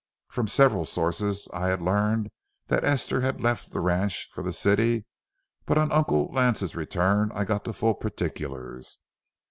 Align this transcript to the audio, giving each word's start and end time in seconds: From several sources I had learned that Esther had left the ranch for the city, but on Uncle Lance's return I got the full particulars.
From 0.29 0.47
several 0.47 0.85
sources 0.85 1.47
I 1.53 1.67
had 1.67 1.79
learned 1.79 2.31
that 2.69 2.83
Esther 2.83 3.21
had 3.21 3.39
left 3.43 3.69
the 3.69 3.79
ranch 3.79 4.29
for 4.33 4.41
the 4.41 4.51
city, 4.51 5.05
but 5.67 5.77
on 5.77 5.91
Uncle 5.91 6.31
Lance's 6.33 6.75
return 6.75 7.31
I 7.35 7.45
got 7.45 7.65
the 7.65 7.71
full 7.73 7.93
particulars. 7.93 8.97